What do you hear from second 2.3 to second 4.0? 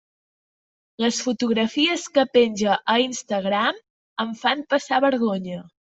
penja a Instagram